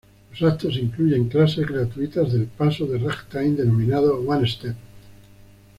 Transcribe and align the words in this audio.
Los 0.31 0.51
actos 0.53 0.77
incluyen 0.77 1.29
clases 1.29 1.67
gratuitas 1.67 2.33
del 2.33 2.47
paso 2.47 2.87
de 2.87 2.97
ragtime 2.97 3.51
denominado 3.51 4.19
one-step. 4.21 4.75